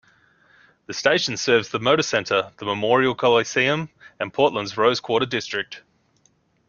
[0.87, 3.89] The station serves the Moda Center, the Memorial Coliseum,
[4.19, 5.83] and Portland's Rose Quarter district.